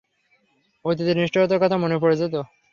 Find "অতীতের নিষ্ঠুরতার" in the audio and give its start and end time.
0.85-1.61